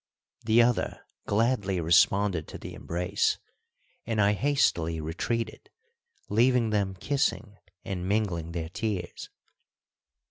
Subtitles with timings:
[0.43, 3.37] The other gladly responded to the embrace,
[4.03, 5.69] and I hastily retreated,
[6.27, 9.29] leaving them kissing and mingling their tears.